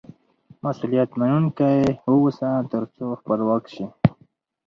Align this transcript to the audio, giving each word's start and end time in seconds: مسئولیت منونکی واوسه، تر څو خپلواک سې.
مسئولیت 0.63 1.11
منونکی 1.19 1.79
واوسه، 2.05 2.49
تر 2.71 2.83
څو 2.95 3.05
خپلواک 3.19 3.63
سې. 3.73 3.85